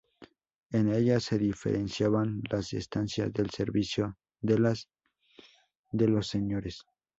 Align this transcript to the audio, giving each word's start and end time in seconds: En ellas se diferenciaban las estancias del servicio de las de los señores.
En 0.71 0.91
ellas 0.91 1.25
se 1.25 1.37
diferenciaban 1.37 2.41
las 2.49 2.73
estancias 2.73 3.31
del 3.33 3.51
servicio 3.51 4.17
de 4.41 4.57
las 4.57 4.89
de 5.91 6.07
los 6.07 6.25
señores. 6.27 6.83